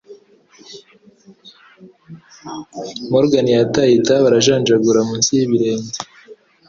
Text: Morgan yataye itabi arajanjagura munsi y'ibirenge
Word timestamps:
Morgan 3.11 3.47
yataye 3.59 3.93
itabi 3.95 4.25
arajanjagura 4.27 4.99
munsi 5.07 5.29
y'ibirenge 5.37 5.97